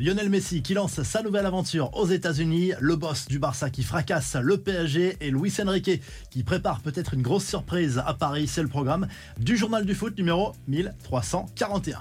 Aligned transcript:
Lionel 0.00 0.30
Messi 0.30 0.62
qui 0.62 0.72
lance 0.72 1.02
sa 1.02 1.22
nouvelle 1.22 1.44
aventure 1.44 1.94
aux 1.94 2.06
États-Unis, 2.06 2.72
le 2.80 2.96
boss 2.96 3.26
du 3.28 3.38
Barça 3.38 3.68
qui 3.68 3.82
fracasse 3.82 4.34
le 4.34 4.56
PSG 4.56 5.18
et 5.20 5.30
Luis 5.30 5.52
Enrique 5.60 6.00
qui 6.30 6.42
prépare 6.42 6.80
peut-être 6.80 7.12
une 7.12 7.20
grosse 7.20 7.44
surprise 7.44 8.02
à 8.06 8.14
Paris, 8.14 8.46
c'est 8.46 8.62
le 8.62 8.68
programme 8.68 9.08
du 9.38 9.58
journal 9.58 9.84
du 9.84 9.94
foot 9.94 10.16
numéro 10.16 10.54
1341. 10.68 11.98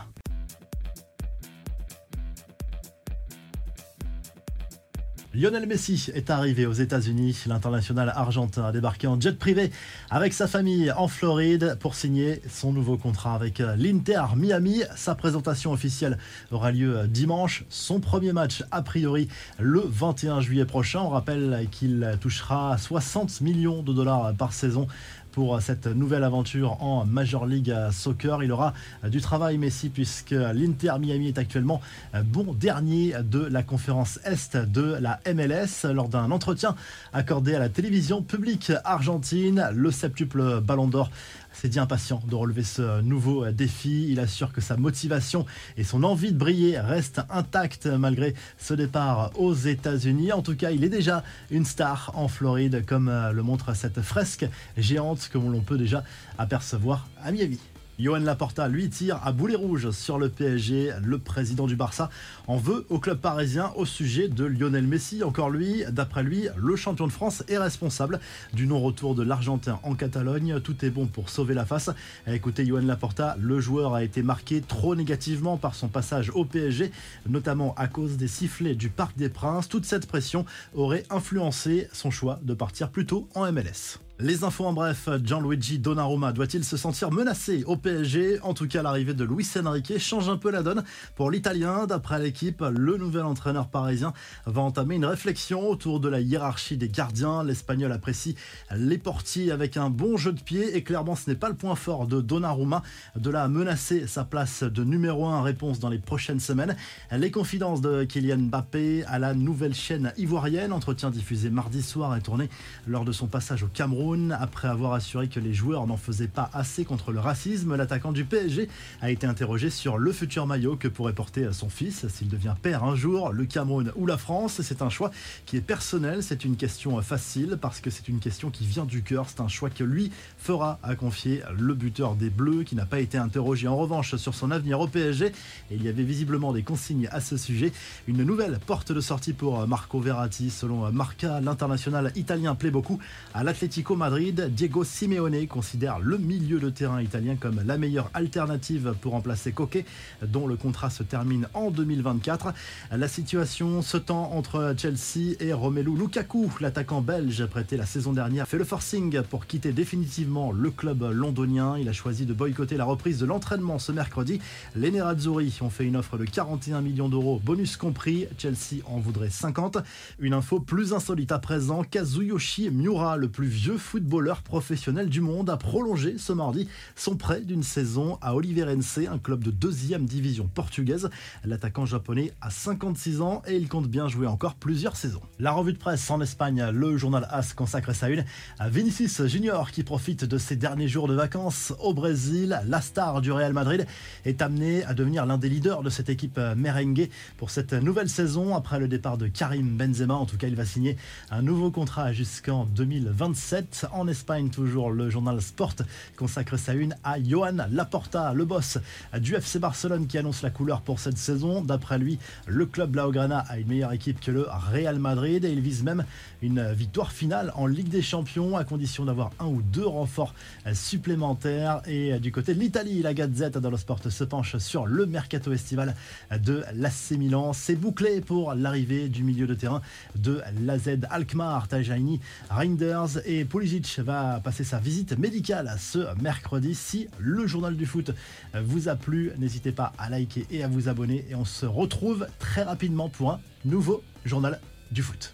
Lionel 5.35 5.67
Messi 5.67 6.09
est 6.15 6.31
arrivé 6.31 6.65
aux 6.65 6.73
États-Unis. 6.73 7.43
L'international 7.45 8.11
argentin 8.15 8.65
a 8.65 8.71
débarqué 8.71 9.05
en 9.05 9.21
jet 9.21 9.37
privé 9.37 9.69
avec 10.09 10.33
sa 10.33 10.47
famille 10.47 10.91
en 10.91 11.07
Floride 11.07 11.77
pour 11.79 11.93
signer 11.93 12.41
son 12.49 12.73
nouveau 12.73 12.97
contrat 12.97 13.35
avec 13.35 13.59
l'Inter 13.59 14.23
Miami. 14.35 14.81
Sa 14.95 15.13
présentation 15.13 15.71
officielle 15.71 16.17
aura 16.49 16.71
lieu 16.71 17.07
dimanche. 17.07 17.63
Son 17.69 17.99
premier 17.99 18.33
match, 18.33 18.63
a 18.71 18.81
priori, 18.81 19.27
le 19.59 19.83
21 19.85 20.41
juillet 20.41 20.65
prochain. 20.65 21.01
On 21.01 21.09
rappelle 21.09 21.67
qu'il 21.69 22.17
touchera 22.19 22.75
60 22.79 23.41
millions 23.41 23.83
de 23.83 23.93
dollars 23.93 24.33
par 24.33 24.51
saison 24.51 24.87
pour 25.31 25.61
cette 25.61 25.87
nouvelle 25.87 26.23
aventure 26.23 26.81
en 26.83 27.05
Major 27.05 27.45
League 27.45 27.73
Soccer. 27.91 28.43
Il 28.43 28.51
aura 28.51 28.73
du 29.03 29.21
travail 29.21 29.57
Messi 29.57 29.89
puisque 29.89 30.31
l'Inter 30.31 30.93
Miami 30.99 31.27
est 31.27 31.37
actuellement 31.37 31.81
bon 32.25 32.53
dernier 32.53 33.13
de 33.23 33.39
la 33.39 33.63
conférence 33.63 34.19
Est 34.23 34.57
de 34.57 34.97
la 34.99 35.19
MLS 35.33 35.91
lors 35.93 36.09
d'un 36.09 36.31
entretien 36.31 36.75
accordé 37.13 37.55
à 37.55 37.59
la 37.59 37.69
télévision 37.69 38.21
publique 38.21 38.71
argentine. 38.83 39.69
Le 39.73 39.91
septuple 39.91 40.61
Ballon 40.61 40.87
d'Or 40.87 41.09
s'est 41.53 41.69
dit 41.69 41.79
impatient 41.79 42.21
de 42.27 42.35
relever 42.35 42.63
ce 42.63 43.01
nouveau 43.01 43.49
défi. 43.51 44.07
Il 44.09 44.19
assure 44.19 44.53
que 44.53 44.61
sa 44.61 44.77
motivation 44.77 45.45
et 45.77 45.83
son 45.83 46.03
envie 46.03 46.31
de 46.31 46.37
briller 46.37 46.79
restent 46.79 47.21
intactes 47.29 47.87
malgré 47.87 48.33
ce 48.57 48.73
départ 48.73 49.31
aux 49.35 49.53
États-Unis. 49.53 50.31
En 50.31 50.41
tout 50.41 50.55
cas, 50.55 50.71
il 50.71 50.83
est 50.83 50.89
déjà 50.89 51.23
une 51.51 51.65
star 51.65 52.11
en 52.15 52.27
Floride, 52.27 52.85
comme 52.85 53.11
le 53.33 53.43
montre 53.43 53.73
cette 53.73 54.01
fresque 54.01 54.47
géante 54.77 55.29
que 55.31 55.37
l'on 55.37 55.61
peut 55.61 55.77
déjà 55.77 56.03
apercevoir 56.37 57.07
à 57.23 57.31
Miami. 57.31 57.59
Johan 57.99 58.19
Laporta, 58.19 58.69
lui, 58.69 58.89
tire 58.89 59.19
à 59.25 59.33
boulet 59.33 59.57
rouge 59.57 59.91
sur 59.91 60.17
le 60.17 60.29
PSG. 60.29 60.93
Le 61.03 61.17
président 61.17 61.67
du 61.67 61.75
Barça 61.75 62.09
en 62.47 62.55
veut 62.55 62.85
au 62.87 62.97
club 62.97 63.19
parisien 63.19 63.73
au 63.75 63.83
sujet 63.83 64.29
de 64.29 64.45
Lionel 64.45 64.87
Messi. 64.87 65.21
Encore 65.21 65.49
lui, 65.49 65.83
d'après 65.91 66.23
lui, 66.23 66.47
le 66.55 66.77
champion 66.77 67.07
de 67.07 67.11
France 67.11 67.43
est 67.49 67.57
responsable 67.57 68.21
du 68.53 68.67
non-retour 68.67 69.15
de 69.15 69.23
l'Argentin 69.23 69.81
en 69.83 69.95
Catalogne. 69.95 70.61
Tout 70.61 70.85
est 70.85 70.89
bon 70.89 71.07
pour 71.07 71.29
sauver 71.29 71.53
la 71.53 71.65
face. 71.65 71.89
Écoutez, 72.25 72.65
Johan 72.65 72.83
Laporta, 72.83 73.35
le 73.37 73.59
joueur 73.59 73.95
a 73.95 74.01
été 74.01 74.23
marqué 74.23 74.61
trop 74.61 74.95
négativement 74.95 75.57
par 75.57 75.75
son 75.75 75.89
passage 75.89 76.31
au 76.33 76.45
PSG, 76.45 76.91
notamment 77.27 77.75
à 77.75 77.89
cause 77.89 78.15
des 78.15 78.29
sifflets 78.29 78.75
du 78.75 78.87
Parc 78.87 79.17
des 79.17 79.27
Princes. 79.27 79.67
Toute 79.67 79.83
cette 79.83 80.07
pression 80.07 80.45
aurait 80.73 81.03
influencé 81.09 81.89
son 81.91 82.11
choix 82.11 82.39
de 82.43 82.53
partir 82.53 82.91
plus 82.91 83.05
tôt 83.05 83.27
en 83.35 83.51
MLS. 83.51 83.99
Les 84.21 84.43
infos 84.43 84.65
en 84.65 84.73
bref, 84.73 85.07
Gianluigi 85.23 85.79
Donnarumma 85.79 86.33
doit-il 86.33 86.65
se 86.65 86.75
sentir 86.75 87.09
menacé 87.09 87.63
au 87.63 87.77
PSG 87.77 88.41
En 88.43 88.53
tout 88.53 88.67
cas, 88.67 88.83
l'arrivée 88.83 89.13
de 89.13 89.23
Luis 89.23 89.47
Enrique 89.63 89.97
change 89.97 90.27
un 90.27 90.35
peu 90.35 90.51
la 90.51 90.61
donne 90.61 90.83
pour 91.15 91.31
l'Italien. 91.31 91.87
D'après 91.87 92.19
l'équipe, 92.19 92.61
le 92.61 92.97
nouvel 92.97 93.23
entraîneur 93.23 93.69
parisien 93.69 94.11
va 94.45 94.61
entamer 94.61 94.95
une 94.95 95.05
réflexion 95.05 95.69
autour 95.69 96.01
de 96.01 96.09
la 96.09 96.19
hiérarchie 96.19 96.75
des 96.75 96.89
gardiens. 96.89 97.45
L'Espagnol 97.45 97.93
apprécie 97.93 98.35
les 98.75 98.97
portiers 98.97 99.53
avec 99.53 99.77
un 99.77 99.89
bon 99.89 100.17
jeu 100.17 100.33
de 100.33 100.41
pied 100.41 100.75
et 100.75 100.83
clairement 100.83 101.15
ce 101.15 101.29
n'est 101.29 101.37
pas 101.37 101.47
le 101.47 101.55
point 101.55 101.75
fort 101.75 102.05
de 102.05 102.19
Donnarumma. 102.19 102.83
De 103.15 103.29
là 103.29 103.43
à 103.43 103.47
menacer 103.47 104.05
sa 104.05 104.25
place 104.25 104.63
de 104.63 104.83
numéro 104.83 105.27
1 105.27 105.43
réponse 105.43 105.79
dans 105.79 105.87
les 105.87 105.97
prochaines 105.97 106.41
semaines. 106.41 106.75
Les 107.09 107.31
confidences 107.31 107.79
de 107.79 108.03
Kylian 108.03 108.39
Mbappé 108.49 109.05
à 109.05 109.17
la 109.17 109.33
nouvelle 109.33 109.73
chaîne 109.73 110.11
ivoirienne, 110.17 110.73
entretien 110.73 111.09
diffusé 111.09 111.49
mardi 111.49 111.81
soir 111.81 112.17
et 112.17 112.21
tourné 112.21 112.49
lors 112.85 113.05
de 113.05 113.13
son 113.13 113.27
passage 113.27 113.63
au 113.63 113.67
Cameroun 113.67 114.08
après 114.39 114.67
avoir 114.67 114.93
assuré 114.93 115.27
que 115.27 115.39
les 115.39 115.53
joueurs 115.53 115.85
n'en 115.85 115.97
faisaient 115.97 116.27
pas 116.27 116.49
assez 116.53 116.83
contre 116.83 117.11
le 117.11 117.19
racisme, 117.19 117.75
l'attaquant 117.75 118.11
du 118.11 118.25
PSG 118.25 118.67
a 119.01 119.11
été 119.11 119.27
interrogé 119.27 119.69
sur 119.69 119.97
le 119.97 120.11
futur 120.11 120.47
maillot 120.47 120.75
que 120.77 120.87
pourrait 120.87 121.13
porter 121.13 121.47
son 121.51 121.69
fils 121.69 122.07
s'il 122.07 122.27
devient 122.27 122.55
père 122.59 122.83
un 122.83 122.95
jour, 122.95 123.31
le 123.31 123.45
Cameroun 123.45 123.91
ou 123.95 124.05
la 124.05 124.17
France. 124.17 124.61
C'est 124.61 124.81
un 124.81 124.89
choix 124.89 125.11
qui 125.45 125.57
est 125.57 125.61
personnel, 125.61 126.23
c'est 126.23 126.43
une 126.43 126.55
question 126.55 126.99
facile 127.01 127.57
parce 127.61 127.81
que 127.81 127.89
c'est 127.89 128.07
une 128.07 128.19
question 128.19 128.49
qui 128.49 128.65
vient 128.65 128.85
du 128.85 129.03
cœur. 129.03 129.27
C'est 129.29 129.41
un 129.41 129.47
choix 129.47 129.69
que 129.69 129.83
lui 129.83 130.11
fera 130.37 130.79
à 130.81 130.95
confier 130.95 131.43
le 131.57 131.73
buteur 131.73 132.15
des 132.15 132.29
Bleus 132.29 132.63
qui 132.63 132.75
n'a 132.75 132.85
pas 132.85 132.99
été 132.99 133.17
interrogé 133.17 133.67
en 133.67 133.77
revanche 133.77 134.15
sur 134.15 134.33
son 134.33 134.49
avenir 134.49 134.79
au 134.79 134.87
PSG. 134.87 135.31
Il 135.69 135.83
y 135.83 135.87
avait 135.87 136.03
visiblement 136.03 136.51
des 136.51 136.63
consignes 136.63 137.07
à 137.11 137.21
ce 137.21 137.37
sujet. 137.37 137.71
Une 138.07 138.23
nouvelle 138.23 138.59
porte 138.65 138.91
de 138.91 139.01
sortie 139.01 139.33
pour 139.33 139.67
Marco 139.67 139.99
Verratti 139.99 140.49
selon 140.49 140.91
Marca. 140.91 141.41
L'international 141.41 142.11
italien 142.15 142.55
plaît 142.55 142.71
beaucoup 142.71 142.99
à 143.33 143.43
l'Atlético 143.43 143.95
Madrid, 143.99 144.49
Diego 144.55 144.85
Simeone 144.85 145.45
considère 145.45 145.99
le 145.99 146.17
milieu 146.17 146.59
de 146.59 146.69
terrain 146.69 147.01
italien 147.01 147.35
comme 147.35 147.61
la 147.65 147.77
meilleure 147.77 148.09
alternative 148.13 148.95
pour 149.01 149.11
remplacer 149.11 149.51
Coquet, 149.51 149.83
dont 150.25 150.47
le 150.47 150.55
contrat 150.55 150.89
se 150.89 151.03
termine 151.03 151.49
en 151.53 151.69
2024. 151.69 152.53
La 152.95 153.07
situation 153.09 153.81
se 153.81 153.97
tend 153.97 154.31
entre 154.31 154.73
Chelsea 154.77 155.35
et 155.41 155.51
Romelu 155.51 155.97
Lukaku. 155.97 156.49
L'attaquant 156.61 157.01
belge 157.01 157.45
prêté 157.47 157.75
la 157.75 157.85
saison 157.85 158.13
dernière 158.13 158.47
fait 158.47 158.57
le 158.57 158.63
forcing 158.63 159.21
pour 159.23 159.45
quitter 159.45 159.73
définitivement 159.73 160.53
le 160.53 160.71
club 160.71 161.03
londonien. 161.03 161.77
Il 161.77 161.89
a 161.89 161.93
choisi 161.93 162.25
de 162.25 162.33
boycotter 162.33 162.77
la 162.77 162.85
reprise 162.85 163.19
de 163.19 163.25
l'entraînement 163.25 163.79
ce 163.79 163.91
mercredi. 163.91 164.39
Les 164.77 164.91
Nerazzurri 164.91 165.57
ont 165.59 165.69
fait 165.69 165.83
une 165.83 165.97
offre 165.97 166.17
de 166.17 166.23
41 166.23 166.79
millions 166.79 167.09
d'euros, 167.09 167.41
bonus 167.43 167.75
compris. 167.75 168.27
Chelsea 168.37 168.81
en 168.85 168.99
voudrait 168.99 169.29
50. 169.29 169.79
Une 170.19 170.33
info 170.33 170.61
plus 170.61 170.93
insolite 170.93 171.33
à 171.33 171.39
présent, 171.39 171.83
Kazuyoshi 171.83 172.69
Miura, 172.69 173.17
le 173.17 173.27
plus 173.27 173.47
vieux 173.47 173.77
footballeur 173.89 174.43
professionnel 174.43 175.09
du 175.09 175.19
monde, 175.19 175.49
a 175.49 175.57
prolongé 175.57 176.19
ce 176.19 176.31
mardi 176.31 176.67
son 176.95 177.15
prêt 177.15 177.41
d'une 177.41 177.63
saison 177.63 178.19
à 178.21 178.35
Oliveirense, 178.35 178.99
un 178.99 179.17
club 179.17 179.43
de 179.43 179.49
deuxième 179.49 180.05
division 180.05 180.47
portugaise. 180.47 181.09
L'attaquant 181.43 181.87
japonais 181.87 182.31
a 182.39 182.51
56 182.51 183.21
ans 183.21 183.41
et 183.47 183.55
il 183.55 183.67
compte 183.67 183.87
bien 183.87 184.07
jouer 184.07 184.27
encore 184.27 184.53
plusieurs 184.53 184.95
saisons. 184.95 185.23
La 185.39 185.53
revue 185.53 185.73
de 185.73 185.79
presse 185.79 186.07
en 186.11 186.21
Espagne, 186.21 186.69
le 186.71 186.97
journal 186.97 187.27
AS 187.31 187.53
consacre 187.55 187.95
sa 187.95 188.09
une 188.09 188.25
à 188.59 188.69
Vinicius 188.69 189.25
Junior 189.25 189.71
qui 189.71 189.81
profite 189.81 190.23
de 190.23 190.37
ses 190.37 190.55
derniers 190.55 190.87
jours 190.87 191.07
de 191.07 191.15
vacances 191.15 191.73
au 191.79 191.95
Brésil. 191.95 192.61
La 192.67 192.81
star 192.81 193.21
du 193.21 193.31
Real 193.31 193.53
Madrid 193.53 193.87
est 194.23 194.43
amené 194.43 194.83
à 194.83 194.93
devenir 194.93 195.25
l'un 195.25 195.39
des 195.39 195.49
leaders 195.49 195.81
de 195.81 195.89
cette 195.89 196.09
équipe 196.09 196.39
merengue 196.55 197.09
pour 197.37 197.49
cette 197.49 197.73
nouvelle 197.73 198.09
saison 198.09 198.55
après 198.55 198.79
le 198.79 198.87
départ 198.87 199.17
de 199.17 199.27
Karim 199.27 199.77
Benzema. 199.77 200.13
En 200.13 200.27
tout 200.27 200.37
cas, 200.37 200.47
il 200.47 200.55
va 200.55 200.65
signer 200.65 200.95
un 201.31 201.41
nouveau 201.41 201.71
contrat 201.71 202.13
jusqu'en 202.13 202.65
2027. 202.65 203.78
En 203.91 204.07
Espagne, 204.07 204.49
toujours 204.49 204.91
le 204.91 205.09
journal 205.09 205.41
Sport 205.41 205.75
consacre 206.15 206.57
sa 206.57 206.73
une 206.73 206.95
à 207.03 207.21
Johan 207.21 207.57
Laporta, 207.71 208.33
le 208.33 208.45
boss 208.45 208.77
du 209.19 209.35
FC 209.35 209.59
Barcelone 209.59 210.07
qui 210.07 210.17
annonce 210.17 210.41
la 210.41 210.49
couleur 210.49 210.81
pour 210.81 210.99
cette 210.99 211.17
saison. 211.17 211.61
D'après 211.61 211.97
lui, 211.97 212.19
le 212.47 212.65
club 212.65 212.91
Blaugrana 212.91 213.39
a 213.47 213.57
une 213.57 213.67
meilleure 213.67 213.93
équipe 213.93 214.19
que 214.19 214.31
le 214.31 214.47
Real 214.71 214.99
Madrid 214.99 215.45
et 215.45 215.51
il 215.51 215.61
vise 215.61 215.83
même 215.83 216.03
une 216.41 216.71
victoire 216.73 217.11
finale 217.11 217.51
en 217.55 217.67
Ligue 217.67 217.89
des 217.89 218.01
Champions 218.01 218.57
à 218.57 218.63
condition 218.63 219.05
d'avoir 219.05 219.31
un 219.39 219.45
ou 219.45 219.61
deux 219.61 219.85
renforts 219.85 220.33
supplémentaires. 220.73 221.81
Et 221.87 222.19
du 222.19 222.31
côté 222.31 222.53
de 222.53 222.59
l'Italie, 222.59 223.01
la 223.01 223.13
Gazette 223.13 223.57
dello 223.57 223.77
Sport 223.77 223.99
se 224.09 224.23
penche 224.23 224.57
sur 224.57 224.85
le 224.85 225.05
mercato 225.05 225.51
estival 225.51 225.95
de 226.31 226.63
l'AC 226.73 227.11
Milan. 227.11 227.53
C'est 227.53 227.75
bouclé 227.75 228.21
pour 228.21 228.53
l'arrivée 228.53 229.09
du 229.09 229.23
milieu 229.23 229.47
de 229.47 229.53
terrain 229.53 229.81
de 230.15 230.41
l'AZ 230.61 230.99
Alkmaar, 231.09 231.67
Tajaini, 231.67 232.19
Reinders 232.49 233.19
et 233.25 233.45
Pulisic 233.59 233.99
va 233.99 234.39
passer 234.39 234.63
sa 234.63 234.79
visite 234.79 235.19
médicale 235.19 235.75
ce 235.77 236.15
mercredi. 236.21 236.73
Si 236.73 237.09
le 237.17 237.45
journal 237.45 237.75
du 237.75 237.85
foot 237.85 238.11
vous 238.53 238.87
a 238.87 238.95
plu, 238.95 239.33
n'hésitez 239.37 239.73
pas 239.73 239.91
à 239.97 240.09
liker 240.09 240.47
et 240.49 240.63
à 240.63 240.69
vous 240.69 240.87
abonner. 240.87 241.25
Et 241.29 241.35
on 241.35 241.43
se 241.43 241.65
retrouve 241.65 242.25
très 242.39 242.63
rapidement 242.63 243.09
pour 243.09 243.31
un 243.31 243.41
nouveau 243.65 244.01
journal 244.23 244.61
du 244.91 245.03
foot. 245.03 245.33